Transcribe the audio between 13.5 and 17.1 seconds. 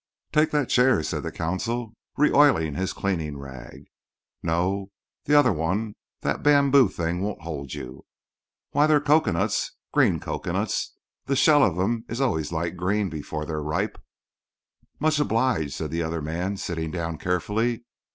ripe." "Much obliged," said the other man, sitting